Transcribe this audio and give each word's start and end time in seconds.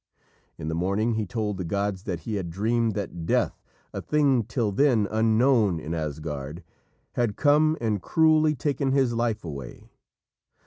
In 0.57 0.67
the 0.67 0.73
morning 0.73 1.13
he 1.13 1.27
told 1.27 1.57
the 1.57 1.63
gods 1.63 2.05
that 2.05 2.21
he 2.21 2.33
had 2.33 2.49
dreamed 2.49 2.95
that 2.95 3.27
Death, 3.27 3.61
a 3.93 4.01
thing 4.01 4.41
till 4.41 4.71
then 4.71 5.07
unknown 5.11 5.79
in 5.79 5.93
Asgard, 5.93 6.63
had 7.11 7.35
come 7.37 7.77
and 7.79 8.01
cruelly 8.01 8.55
taken 8.55 8.93
his 8.93 9.13
life 9.13 9.45
away. 9.45 9.91